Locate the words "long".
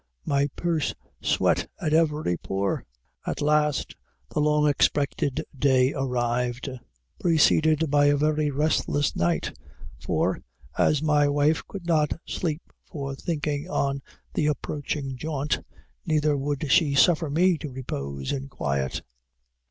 4.39-4.67